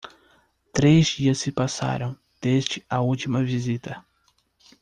[0.73, 4.03] Três dias se passaram, desde a última visita.